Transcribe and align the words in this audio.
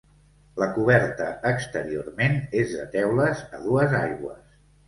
La 0.61 0.67
coberta 0.77 1.27
exteriorment 1.51 2.39
és 2.65 2.75
de 2.81 2.89
teules 2.97 3.47
a 3.59 3.63
dues 3.67 3.95
aigües. 4.03 4.61